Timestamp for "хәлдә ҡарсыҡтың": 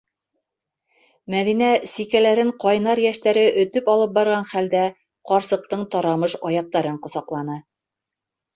4.55-5.87